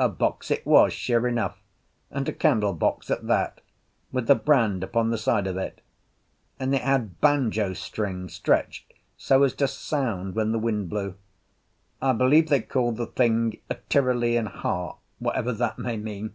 A 0.00 0.08
box 0.08 0.50
it 0.50 0.66
was, 0.66 0.92
sure 0.92 1.28
enough, 1.28 1.56
and 2.10 2.28
a 2.28 2.32
candle 2.32 2.72
box 2.72 3.08
at 3.08 3.28
that, 3.28 3.60
with 4.10 4.26
the 4.26 4.34
brand 4.34 4.82
upon 4.82 5.10
the 5.10 5.16
side 5.16 5.46
of 5.46 5.56
it; 5.56 5.80
and 6.58 6.74
it 6.74 6.82
had 6.82 7.20
banjo 7.20 7.72
strings 7.74 8.34
stretched 8.34 8.92
so 9.16 9.44
as 9.44 9.54
to 9.54 9.68
sound 9.68 10.34
when 10.34 10.50
the 10.50 10.58
wind 10.58 10.88
blew. 10.90 11.14
I 12.02 12.12
believe 12.14 12.48
they 12.48 12.62
call 12.62 12.90
the 12.90 13.06
thing 13.06 13.58
a 13.70 13.76
Tyrolean 13.88 14.46
harp, 14.46 14.98
whatever 15.20 15.52
that 15.52 15.78
may 15.78 15.96
mean. 15.96 16.34